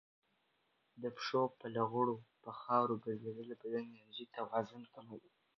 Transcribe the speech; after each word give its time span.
د 1.01 1.03
پښو 1.15 1.41
په 1.59 1.65
لغړو 1.75 2.15
په 2.43 2.51
خاورو 2.61 3.01
ګرځېدل 3.05 3.45
د 3.49 3.53
بدن 3.61 3.85
انرژي 3.93 4.25
توازن 4.37 4.83
کوي. 4.93 5.31